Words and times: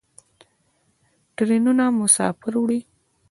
ټرینونه 1.35 1.85
مسافر 1.99 2.53
وړي. 2.61 2.79